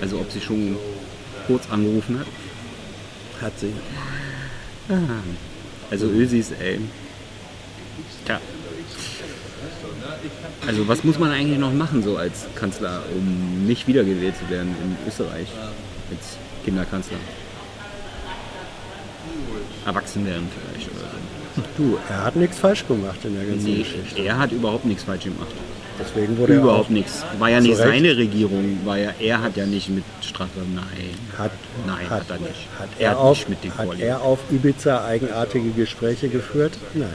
Also 0.00 0.18
ob 0.18 0.32
sie 0.32 0.40
schon 0.40 0.76
kurz 1.46 1.70
angerufen 1.70 2.18
hat. 2.18 2.26
Hat 3.40 3.52
sie. 3.56 3.72
Also 5.92 6.06
Ösis, 6.08 6.50
ey. 6.60 6.80
Tja. 8.24 8.40
Also 10.66 10.88
was 10.88 11.04
muss 11.04 11.20
man 11.20 11.30
eigentlich 11.30 11.58
noch 11.60 11.72
machen 11.72 12.02
so 12.02 12.16
als 12.16 12.46
Kanzler, 12.56 13.04
um 13.16 13.64
nicht 13.68 13.86
wiedergewählt 13.86 14.34
zu 14.36 14.50
werden 14.50 14.74
in 14.82 15.08
Österreich 15.08 15.46
als 16.10 16.36
Kinderkanzler? 16.64 17.18
Erwachsen 19.86 20.26
werden 20.26 20.48
vielleicht 20.52 20.90
oder 20.90 21.00
so. 21.00 21.62
Du, 21.76 21.98
er 22.08 22.24
hat 22.24 22.36
nichts 22.36 22.58
falsch 22.58 22.86
gemacht 22.86 23.18
in 23.24 23.34
der 23.34 23.44
ganzen 23.44 23.64
Nee, 23.64 23.78
Geschichte. 23.78 24.22
er 24.22 24.38
hat 24.38 24.52
überhaupt 24.52 24.84
nichts 24.84 25.02
falsch 25.04 25.24
gemacht. 25.24 25.48
Deswegen 25.98 26.38
wurde 26.38 26.54
er 26.54 26.60
Überhaupt 26.60 26.90
nichts. 26.90 27.22
War 27.38 27.50
ja 27.50 27.60
nicht 27.60 27.76
Zu 27.76 27.82
Recht. 27.82 27.92
seine 27.92 28.16
Regierung, 28.16 28.78
war 28.84 28.96
ja, 28.96 29.10
er 29.18 29.42
hat 29.42 29.56
ja 29.56 29.66
nicht 29.66 29.88
mit 29.90 30.04
Strache, 30.22 30.48
nein. 30.74 30.86
Hat, 31.36 31.50
Nein, 31.86 32.08
hat 32.08 32.30
er 32.30 32.38
nicht. 32.38 32.68
Hat 32.78 32.88
Er 32.98 33.04
er, 33.04 33.10
hat 33.10 33.16
auf, 33.18 33.36
nicht 33.38 33.48
mit 33.50 33.64
dem 33.64 33.76
hat 33.76 33.86
koaliert. 33.86 34.08
er 34.08 34.22
auf 34.22 34.38
Ibiza 34.50 35.04
eigenartige 35.04 35.70
Gespräche 35.70 36.28
geführt? 36.28 36.72
Nein. 36.94 37.08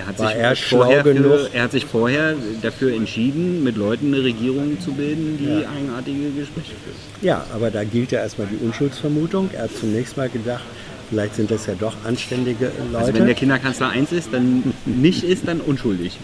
Er 0.00 0.06
hat, 0.06 0.18
War 0.18 0.28
sich 0.28 0.38
er 0.38 0.56
schlau 0.56 0.78
vorher 0.84 1.02
genug? 1.02 1.24
Für, 1.24 1.50
er 1.52 1.62
hat 1.64 1.72
sich 1.72 1.84
vorher 1.84 2.34
dafür 2.62 2.94
entschieden, 2.94 3.62
mit 3.62 3.76
Leuten 3.76 4.14
eine 4.14 4.24
Regierung 4.24 4.80
zu 4.80 4.92
bilden, 4.92 5.36
die 5.38 5.66
eigenartige 5.66 6.30
Gespräche 6.30 6.72
führen. 6.82 6.96
Ja, 7.20 7.44
aber 7.54 7.70
da 7.70 7.84
gilt 7.84 8.10
ja 8.10 8.20
erstmal 8.20 8.46
die 8.46 8.64
Unschuldsvermutung. 8.64 9.50
Er 9.52 9.64
hat 9.64 9.76
zunächst 9.78 10.16
mal 10.16 10.30
gedacht, 10.30 10.64
vielleicht 11.10 11.34
sind 11.34 11.50
das 11.50 11.66
ja 11.66 11.74
doch 11.78 11.94
anständige 12.04 12.72
Leute. 12.90 12.98
Also 12.98 13.14
wenn 13.14 13.26
der 13.26 13.34
Kinderkanzler 13.34 13.90
eins 13.90 14.10
ist, 14.10 14.32
dann 14.32 14.72
nicht 14.86 15.22
ist, 15.22 15.46
dann 15.46 15.60
unschuldig. 15.60 16.18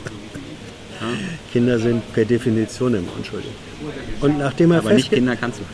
Kinder 1.52 1.78
sind 1.78 2.10
per 2.14 2.24
Definition 2.24 2.94
immer 2.94 3.14
unschuldig. 3.14 3.50
Und 4.22 4.38
nachdem 4.38 4.72
er 4.72 4.78
Aber 4.78 4.94
nicht 4.94 5.10
Kinderkanzler. 5.10 5.66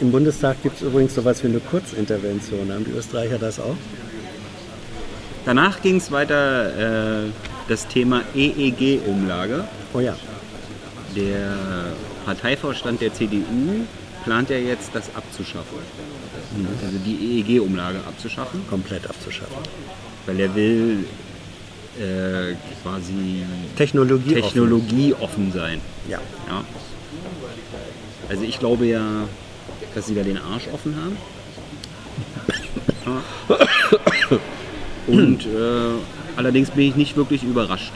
Im 0.00 0.12
Bundestag 0.12 0.62
gibt 0.62 0.76
es 0.76 0.82
übrigens 0.82 1.14
sowas 1.14 1.42
wie 1.42 1.48
eine 1.48 1.58
Kurzintervention. 1.60 2.70
Haben 2.72 2.84
die 2.84 2.92
Österreicher 2.92 3.38
das 3.38 3.58
auch? 3.58 3.76
Danach 5.44 5.82
ging 5.82 5.96
es 5.96 6.12
weiter 6.12 7.24
äh, 7.24 7.30
das 7.68 7.88
Thema 7.88 8.22
EEG-Umlage. 8.34 9.64
Oh 9.94 10.00
ja. 10.00 10.14
Der 11.16 11.54
Parteivorstand 12.24 13.00
der 13.00 13.12
CDU 13.12 13.86
plant 14.24 14.50
ja 14.50 14.58
jetzt, 14.58 14.90
das 14.94 15.14
abzuschaffen. 15.16 15.78
Also 16.84 16.98
die 17.04 17.40
EEG-Umlage 17.40 17.98
abzuschaffen, 18.06 18.60
Komplett 18.68 19.08
abzuschaffen. 19.08 19.56
weil 20.26 20.38
er 20.38 20.54
will 20.54 21.04
äh, 21.98 22.54
quasi 22.82 23.42
Technologie. 23.76 24.32
offen. 24.32 24.42
technologieoffen 24.42 25.52
sein. 25.52 25.80
Ja. 26.08 26.18
Ja. 26.48 26.64
Also 28.28 28.44
ich 28.44 28.58
glaube 28.58 28.86
ja, 28.86 29.24
dass 29.94 30.06
sie 30.06 30.14
da 30.14 30.22
den 30.22 30.38
Arsch 30.38 30.68
offen 30.72 30.94
haben. 30.96 31.16
Und 35.06 35.46
äh, 35.46 36.36
allerdings 36.36 36.70
bin 36.70 36.88
ich 36.88 36.96
nicht 36.96 37.16
wirklich 37.16 37.42
überrascht, 37.42 37.92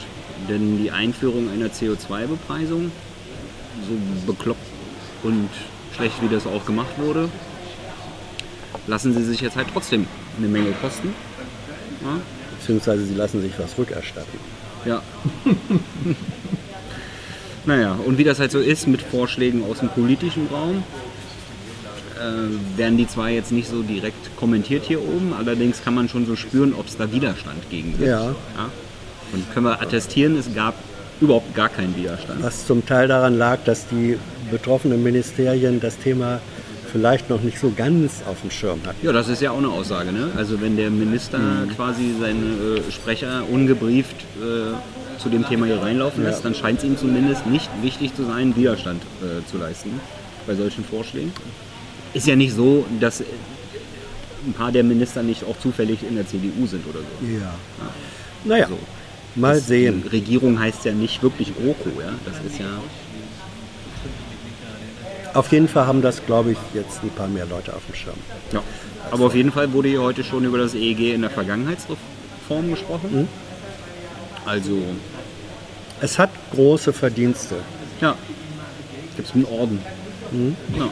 denn 0.49 0.81
die 0.81 0.91
Einführung 0.91 1.49
einer 1.51 1.67
CO2-Bepreisung, 1.67 2.91
so 3.87 4.31
bekloppt 4.31 4.65
und 5.23 5.49
schlecht 5.95 6.15
wie 6.21 6.33
das 6.33 6.47
auch 6.47 6.65
gemacht 6.65 6.97
wurde, 6.97 7.29
lassen 8.87 9.13
sie 9.13 9.23
sich 9.23 9.41
jetzt 9.41 9.55
halt 9.55 9.67
trotzdem 9.71 10.07
eine 10.37 10.47
Menge 10.47 10.71
kosten. 10.81 11.13
Ja. 12.03 12.19
Beziehungsweise 12.59 13.05
sie 13.05 13.13
lassen 13.13 13.41
sich 13.41 13.51
was 13.57 13.77
rückerstatten. 13.77 14.39
Ja. 14.85 15.01
naja, 17.65 17.97
und 18.05 18.17
wie 18.17 18.23
das 18.23 18.39
halt 18.39 18.51
so 18.51 18.59
ist 18.59 18.87
mit 18.87 19.01
Vorschlägen 19.01 19.63
aus 19.69 19.79
dem 19.79 19.89
politischen 19.89 20.47
Raum, 20.47 20.83
äh, 22.23 22.77
werden 22.77 22.97
die 22.97 23.07
zwar 23.07 23.29
jetzt 23.29 23.51
nicht 23.51 23.69
so 23.69 23.81
direkt 23.81 24.35
kommentiert 24.37 24.83
hier 24.85 25.01
oben, 25.01 25.33
allerdings 25.37 25.83
kann 25.83 25.93
man 25.95 26.07
schon 26.09 26.25
so 26.25 26.35
spüren, 26.35 26.73
ob 26.73 26.87
es 26.87 26.97
da 26.97 27.11
Widerstand 27.11 27.69
gegen 27.69 27.91
gibt. 27.97 28.07
Ja. 28.07 28.35
Und 29.33 29.53
können 29.53 29.65
wir 29.65 29.81
attestieren, 29.81 30.37
es 30.37 30.53
gab 30.53 30.75
überhaupt 31.21 31.53
gar 31.55 31.69
keinen 31.69 31.95
Widerstand. 31.95 32.43
Was 32.43 32.65
zum 32.67 32.85
Teil 32.85 33.07
daran 33.07 33.37
lag, 33.37 33.59
dass 33.65 33.87
die 33.87 34.17
betroffenen 34.51 35.01
Ministerien 35.03 35.79
das 35.79 35.97
Thema 35.97 36.39
vielleicht 36.91 37.29
noch 37.29 37.41
nicht 37.41 37.57
so 37.59 37.71
ganz 37.75 38.21
auf 38.29 38.41
dem 38.41 38.51
Schirm 38.51 38.79
hatten. 38.85 39.03
Ja, 39.03 39.11
das 39.11 39.27
ist 39.27 39.41
ja 39.41 39.49
auch 39.51 39.57
eine 39.57 39.69
Aussage. 39.69 40.11
Ne? 40.11 40.29
Also 40.37 40.61
wenn 40.61 40.77
der 40.77 40.91
Minister 40.91 41.39
quasi 41.75 42.13
seine 42.21 42.77
äh, 42.87 42.91
Sprecher 42.91 43.43
ungebrieft 43.51 44.15
äh, 44.39 45.19
zu 45.19 45.29
dem 45.29 45.47
Thema 45.47 45.65
hier 45.65 45.81
reinlaufen 45.81 46.23
lässt, 46.23 46.43
Ja. 46.43 46.49
dann 46.49 46.55
scheint 46.55 46.79
es 46.79 46.85
ihm 46.85 46.95
zumindest 46.97 47.47
nicht 47.47 47.69
wichtig 47.81 48.15
zu 48.15 48.25
sein, 48.25 48.55
Widerstand 48.55 49.01
äh, 49.23 49.43
zu 49.49 49.57
leisten 49.57 49.99
bei 50.45 50.53
solchen 50.53 50.83
Vorschlägen. 50.85 51.31
Ist 52.13 52.27
ja 52.27 52.35
nicht 52.35 52.53
so, 52.53 52.85
dass 52.99 53.21
ein 54.45 54.53
paar 54.53 54.71
der 54.71 54.83
Minister 54.83 55.23
nicht 55.23 55.43
auch 55.45 55.57
zufällig 55.59 56.03
in 56.07 56.15
der 56.15 56.27
CDU 56.27 56.65
sind 56.67 56.85
oder 56.87 56.99
so. 56.99 57.25
Ja. 57.27 57.53
Naja, 58.43 58.67
So. 58.67 58.77
mal 59.35 59.59
sehen. 59.59 60.03
Regierung 60.11 60.59
heißt 60.59 60.85
ja 60.85 60.91
nicht 60.91 61.23
wirklich 61.23 61.53
GroKo, 61.55 61.89
ja. 62.01 62.13
Das 62.25 62.35
ist 62.51 62.59
ja. 62.59 62.65
Auf 65.33 65.51
jeden 65.51 65.67
Fall 65.67 65.87
haben 65.87 66.01
das, 66.03 66.23
glaube 66.25 66.51
ich, 66.51 66.57
jetzt 66.75 67.01
ein 67.03 67.09
paar 67.09 67.27
mehr 67.27 67.45
Leute 67.47 67.73
auf 67.75 67.81
dem 67.87 67.95
Schirm. 67.95 68.15
ja. 68.51 68.61
Aber 69.11 69.25
auf 69.25 69.35
jeden 69.35 69.51
Fall 69.51 69.71
wurde 69.73 69.89
hier 69.89 70.01
heute 70.01 70.23
schon 70.23 70.43
über 70.45 70.57
das 70.57 70.73
EEG 70.75 71.13
in 71.13 71.21
der 71.21 71.29
Vergangenheitsreform 71.29 72.69
gesprochen. 72.69 73.09
Mhm. 73.21 73.27
Also, 74.45 74.81
Es 76.01 76.17
hat 76.19 76.29
große 76.53 76.93
Verdienste. 76.93 77.55
ja, 78.01 78.15
gibt 79.15 79.27
es 79.29 79.33
einen 79.35 79.45
Orden. 79.45 79.79
Mhm. 80.31 80.55
Ja. 80.77 80.89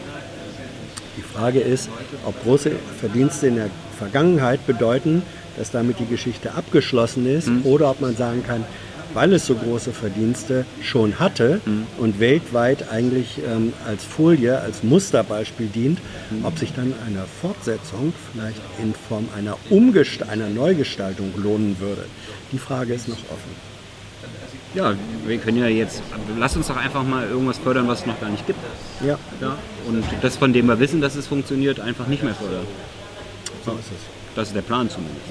Die 1.21 1.37
Frage 1.37 1.59
ist, 1.59 1.87
ob 2.25 2.41
große 2.43 2.71
Verdienste 2.99 3.47
in 3.47 3.55
der 3.55 3.69
Vergangenheit 3.97 4.65
bedeuten, 4.65 5.21
dass 5.55 5.69
damit 5.69 5.99
die 5.99 6.07
Geschichte 6.07 6.53
abgeschlossen 6.55 7.27
ist 7.27 7.49
oder 7.63 7.91
ob 7.91 8.01
man 8.01 8.15
sagen 8.15 8.43
kann, 8.43 8.65
weil 9.13 9.33
es 9.33 9.45
so 9.45 9.55
große 9.55 9.91
Verdienste 9.91 10.65
schon 10.81 11.19
hatte 11.19 11.61
und 11.97 12.19
weltweit 12.19 12.89
eigentlich 12.89 13.39
ähm, 13.45 13.73
als 13.85 14.03
Folie, 14.03 14.59
als 14.59 14.83
Musterbeispiel 14.83 15.67
dient, 15.67 15.99
ob 16.43 16.57
sich 16.57 16.73
dann 16.73 16.93
eine 17.05 17.25
Fortsetzung 17.41 18.13
vielleicht 18.31 18.61
in 18.81 18.93
Form 18.93 19.27
einer, 19.37 19.57
Umgest 19.69 20.23
einer 20.23 20.49
Neugestaltung 20.49 21.33
lohnen 21.35 21.77
würde. 21.79 22.05
Die 22.51 22.57
Frage 22.59 22.93
ist 22.93 23.07
noch 23.07 23.17
offen. 23.29 23.80
Ja, 24.73 24.93
wir 25.25 25.37
können 25.37 25.57
ja 25.57 25.67
jetzt, 25.67 26.01
lass 26.37 26.55
uns 26.55 26.67
doch 26.67 26.77
einfach 26.77 27.03
mal 27.03 27.27
irgendwas 27.27 27.57
fördern, 27.57 27.87
was 27.87 28.01
es 28.01 28.05
noch 28.05 28.19
gar 28.19 28.29
nicht 28.29 28.45
gibt. 28.47 28.59
Ja, 29.05 29.17
Ja? 29.41 29.57
Und 29.87 30.03
das, 30.21 30.37
von 30.37 30.53
dem 30.53 30.67
wir 30.67 30.79
wissen, 30.79 31.01
dass 31.01 31.15
es 31.15 31.27
funktioniert, 31.27 31.79
einfach 31.79 32.07
nicht 32.07 32.23
mehr 32.23 32.35
fördern. 32.35 32.65
so 33.65 33.71
ist 33.71 33.79
es. 33.79 34.21
Das 34.33 34.47
ist 34.47 34.55
der 34.55 34.61
Plan 34.61 34.89
zumindest. 34.89 35.25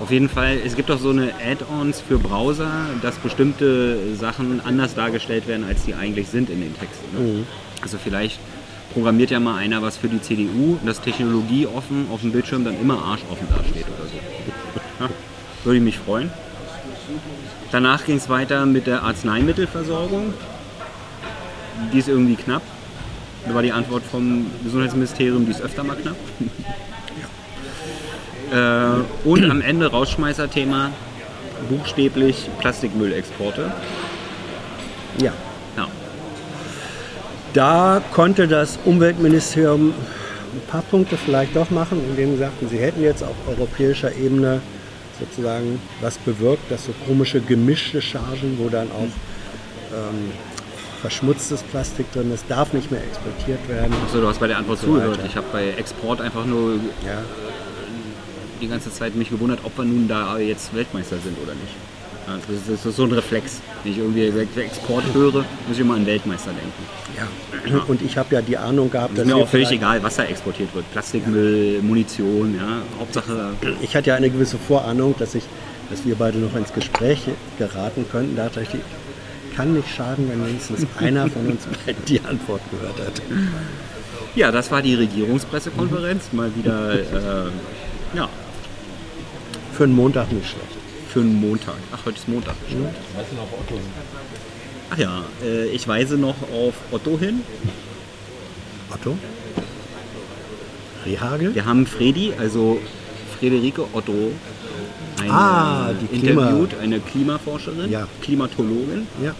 Auf 0.00 0.12
jeden 0.12 0.28
Fall, 0.28 0.58
es 0.64 0.76
gibt 0.76 0.92
auch 0.92 0.98
so 0.98 1.10
eine 1.10 1.32
Add-ons 1.44 2.00
für 2.00 2.18
Browser, 2.18 2.70
dass 3.02 3.16
bestimmte 3.16 4.14
Sachen 4.14 4.60
anders 4.64 4.94
dargestellt 4.94 5.48
werden, 5.48 5.64
als 5.66 5.84
die 5.84 5.94
eigentlich 5.94 6.28
sind 6.28 6.48
in 6.48 6.60
den 6.60 6.78
Texten. 6.78 7.04
Ne? 7.18 7.44
Also 7.80 7.98
vielleicht 7.98 8.38
programmiert 8.92 9.30
ja 9.32 9.40
mal 9.40 9.56
einer 9.56 9.82
was 9.82 9.96
für 9.96 10.08
die 10.08 10.20
CDU, 10.22 10.78
dass 10.86 11.00
Technologie 11.00 11.66
offen 11.66 12.06
auf 12.12 12.20
dem 12.20 12.30
Bildschirm 12.30 12.64
dann 12.64 12.80
immer 12.80 13.02
arschoffen 13.02 13.48
dasteht 13.50 13.86
oder 13.86 14.08
so. 14.08 14.16
Ja, 15.00 15.10
würde 15.64 15.78
ich 15.78 15.82
mich 15.82 15.98
freuen. 15.98 16.30
Danach 17.72 18.04
ging 18.04 18.18
es 18.18 18.28
weiter 18.28 18.66
mit 18.66 18.86
der 18.86 19.02
Arzneimittelversorgung. 19.02 20.34
Die 21.90 21.98
ist 21.98 22.08
irgendwie 22.08 22.36
knapp. 22.36 22.60
Da 23.48 23.54
war 23.54 23.62
die 23.62 23.72
Antwort 23.72 24.02
vom 24.04 24.46
Gesundheitsministerium, 24.62 25.46
die 25.46 25.52
ist 25.52 25.62
öfter 25.62 25.82
mal 25.82 25.96
knapp. 25.96 26.16
äh, 28.52 29.28
und 29.28 29.50
am 29.50 29.62
Ende 29.62 29.90
Rausschmeißer-Thema, 29.90 30.90
buchstäblich 31.70 32.50
Plastikmüllexporte. 32.60 33.72
Ja. 35.18 35.32
Ja. 35.78 35.88
Da 37.54 38.02
konnte 38.12 38.48
das 38.48 38.78
Umweltministerium 38.84 39.94
ein 40.54 40.60
paar 40.68 40.82
Punkte 40.82 41.16
vielleicht 41.16 41.56
doch 41.56 41.70
machen, 41.70 42.02
indem 42.10 42.32
sie 42.32 42.38
sagten, 42.38 42.68
sie 42.68 42.78
hätten 42.78 43.02
jetzt 43.02 43.24
auf 43.24 43.34
europäischer 43.48 44.14
Ebene 44.14 44.60
sozusagen 45.24 45.80
was 46.00 46.18
bewirkt, 46.18 46.70
dass 46.70 46.86
so 46.86 46.92
komische 47.06 47.40
gemischte 47.40 48.00
Chargen, 48.02 48.58
wo 48.58 48.68
dann 48.68 48.88
auch 48.90 49.02
ähm, 49.96 50.30
verschmutztes 51.00 51.62
Plastik 51.62 52.10
drin 52.12 52.32
ist, 52.32 52.44
darf 52.48 52.72
nicht 52.72 52.90
mehr 52.90 53.02
exportiert 53.02 53.68
werden. 53.68 53.92
Achso, 54.04 54.20
du 54.20 54.28
hast 54.28 54.38
bei 54.40 54.46
der 54.46 54.58
Antwort 54.58 54.78
So 54.78 54.86
zugehört. 54.86 55.20
Ich 55.26 55.36
habe 55.36 55.46
bei 55.52 55.68
Export 55.70 56.20
einfach 56.20 56.44
nur 56.46 56.74
Ja. 57.04 57.22
die 58.60 58.68
ganze 58.68 58.92
Zeit 58.92 59.14
mich 59.16 59.30
gewundert, 59.30 59.60
ob 59.64 59.76
wir 59.76 59.84
nun 59.84 60.06
da 60.08 60.38
jetzt 60.38 60.74
Weltmeister 60.74 61.16
sind 61.18 61.36
oder 61.42 61.52
nicht. 61.54 61.74
Ja, 62.26 62.38
Das 62.46 62.68
ist, 62.78 62.86
ist 62.86 62.96
so 62.96 63.04
ein 63.04 63.12
Reflex. 63.12 63.60
Wenn 63.82 63.92
ich 63.92 63.98
irgendwie 63.98 64.28
Export 64.60 65.04
höre, 65.12 65.32
muss 65.32 65.46
ich 65.72 65.80
immer 65.80 65.94
an 65.94 66.06
Weltmeister 66.06 66.50
denken. 66.50 67.72
Ja. 67.72 67.82
Und 67.86 68.02
ich 68.02 68.16
habe 68.16 68.34
ja 68.34 68.42
die 68.42 68.56
Ahnung 68.56 68.90
gehabt, 68.90 69.12
Ist 69.12 69.18
dass 69.18 69.26
mir 69.26 69.36
wir 69.36 69.42
auch 69.44 69.48
völlig 69.48 69.70
egal, 69.72 70.02
was 70.02 70.16
da 70.16 70.24
exportiert 70.24 70.74
wird. 70.74 70.90
Plastikmüll, 70.92 71.80
Munition, 71.82 72.54
ja. 72.56 72.82
Hauptsache, 72.98 73.50
Ich 73.80 73.94
hatte 73.96 74.08
ja 74.10 74.14
eine 74.16 74.30
gewisse 74.30 74.56
Vorahnung, 74.58 75.14
dass, 75.18 75.34
ich, 75.34 75.44
dass 75.90 76.04
wir 76.04 76.14
beide 76.14 76.38
noch 76.38 76.54
ins 76.56 76.72
Gespräch 76.72 77.22
geraten 77.58 78.04
könnten. 78.10 78.36
Da 78.36 78.44
dachte 78.44 78.62
ich, 78.62 79.56
kann 79.56 79.74
nicht 79.74 79.88
schaden, 79.94 80.28
wenn 80.30 80.46
wenigstens 80.46 80.86
einer 80.98 81.28
von 81.28 81.46
uns 81.46 81.66
beiden 81.84 82.04
die 82.06 82.20
Antwort 82.20 82.62
gehört 82.70 82.98
hat. 82.98 83.22
ja, 84.34 84.50
das 84.50 84.70
war 84.70 84.80
die 84.80 84.94
Regierungspressekonferenz. 84.94 86.32
Mal 86.32 86.50
wieder, 86.56 86.94
äh, 86.94 87.50
ja, 88.16 88.28
Für 89.76 89.84
einen 89.84 89.94
Montag 89.94 90.32
nicht 90.32 90.48
schlecht. 90.48 90.81
Für 91.12 91.20
einen 91.20 91.40
Montag. 91.40 91.74
Ach, 91.92 91.98
heute 92.06 92.16
ist 92.18 92.28
Montag. 92.28 92.54
Stimmt. 92.66 92.88
Ach 94.90 94.98
ja, 94.98 95.24
äh, 95.44 95.66
ich 95.68 95.86
weise 95.88 96.16
noch 96.16 96.36
auf 96.52 96.74
Otto 96.90 97.18
hin. 97.18 97.42
Otto? 98.92 99.16
Rehagel? 101.06 101.54
Wir 101.54 101.64
haben 101.64 101.86
Fredi, 101.86 102.32
also 102.38 102.80
Friederike 103.38 103.84
Otto, 103.92 104.32
eine 105.20 105.30
Ah, 105.32 105.90
die 106.00 106.18
Klima- 106.18 106.46
interviewt, 106.48 106.74
eine 106.80 107.00
Klimaforscherin, 107.00 107.90
Ja. 107.90 108.06
Klimatologin, 108.22 109.06
Ja. 109.22 109.30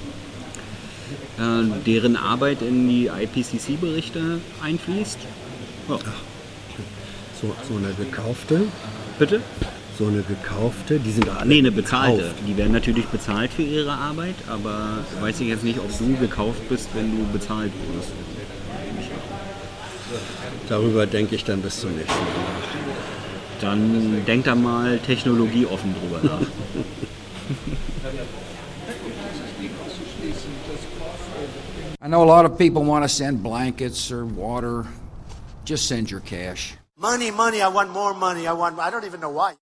äh, 1.38 1.64
deren 1.86 2.16
Arbeit 2.16 2.62
in 2.62 2.88
die 2.88 3.06
IPCC-Berichte 3.08 4.40
einfließt. 4.62 5.18
Ja. 5.88 5.98
So, 7.40 7.54
so 7.68 7.76
eine 7.76 7.92
gekaufte. 7.94 8.62
Bitte? 9.18 9.40
So 9.98 10.06
eine 10.06 10.22
gekaufte, 10.22 10.98
die 10.98 11.12
sind 11.12 11.28
alle 11.28 11.46
Nee, 11.48 11.58
eine 11.58 11.70
bezahlte. 11.70 12.22
gekauft. 12.22 12.36
Die 12.46 12.56
werden 12.56 12.72
natürlich 12.72 13.06
bezahlt 13.06 13.52
für 13.52 13.62
ihre 13.62 13.92
Arbeit, 13.92 14.34
aber 14.48 14.98
weiß 15.20 15.40
ich 15.40 15.48
jetzt 15.48 15.64
nicht, 15.64 15.78
ob 15.78 15.96
du 15.98 16.16
gekauft 16.16 16.66
bist, 16.68 16.88
wenn 16.94 17.10
du 17.10 17.24
bezahlt 17.32 17.72
wurdest. 17.86 18.10
Darüber 20.68 21.06
denke 21.06 21.34
ich 21.34 21.44
dann 21.44 21.60
bis 21.60 21.80
zum 21.80 21.94
nächsten 21.94 22.12
Mal. 22.12 22.22
Dann 23.60 24.24
denk 24.26 24.44
da 24.44 24.54
mal 24.54 24.98
technologieoffen 24.98 25.94
drüber 25.94 26.20
nach. 26.22 26.40
I 32.00 32.08
know 32.08 32.22
a 32.22 32.26
lot 32.26 32.44
of 32.44 32.58
people 32.58 32.82
want 32.84 33.04
to 33.04 33.08
send 33.08 33.42
blankets 33.42 34.10
or 34.10 34.24
water. 34.24 34.86
Just 35.64 35.86
send 35.86 36.10
your 36.10 36.20
cash. 36.20 36.74
Money, 36.96 37.30
money, 37.30 37.60
I 37.60 37.68
want 37.68 37.90
more 37.90 38.14
money. 38.14 38.46
I 38.46 38.52
want, 38.52 38.78
I 38.78 38.90
don't 38.90 39.04
even 39.04 39.20
know 39.20 39.30
why. 39.30 39.50